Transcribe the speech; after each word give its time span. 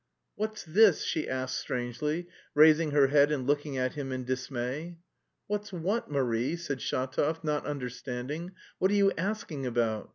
"What's 0.33 0.63
this," 0.63 1.03
she 1.03 1.29
asked 1.29 1.59
strangely, 1.59 2.27
raising 2.55 2.89
her 2.89 3.09
head 3.09 3.31
and 3.31 3.45
looking 3.45 3.77
at 3.77 3.93
him 3.93 4.11
in 4.11 4.23
dismay. 4.23 4.97
"What's 5.45 5.71
what, 5.71 6.09
Marie?" 6.09 6.55
said 6.55 6.79
Shatov, 6.79 7.43
not 7.43 7.67
understanding. 7.67 8.53
"What 8.79 8.89
are 8.89 8.95
you 8.95 9.11
asking 9.15 9.67
about? 9.67 10.09